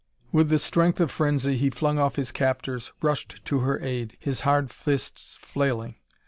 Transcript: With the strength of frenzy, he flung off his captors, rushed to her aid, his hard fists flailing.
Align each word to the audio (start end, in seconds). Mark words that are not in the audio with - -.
With 0.31 0.49
the 0.49 0.57
strength 0.57 0.99
of 0.99 1.11
frenzy, 1.11 1.57
he 1.57 1.69
flung 1.69 1.99
off 1.99 2.15
his 2.15 2.31
captors, 2.31 2.91
rushed 3.03 3.45
to 3.45 3.59
her 3.59 3.79
aid, 3.81 4.17
his 4.19 4.41
hard 4.41 4.71
fists 4.71 5.37
flailing. 5.39 5.93